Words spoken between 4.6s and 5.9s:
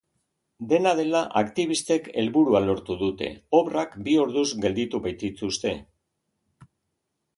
gelditu baitituzte.